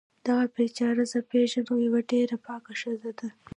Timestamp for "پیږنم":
1.31-1.75